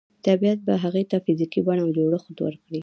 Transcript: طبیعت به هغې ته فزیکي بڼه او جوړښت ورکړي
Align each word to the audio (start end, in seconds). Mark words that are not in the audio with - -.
طبیعت 0.25 0.59
به 0.65 0.73
هغې 0.83 1.03
ته 1.11 1.17
فزیکي 1.25 1.61
بڼه 1.67 1.81
او 1.83 1.89
جوړښت 1.97 2.37
ورکړي 2.41 2.79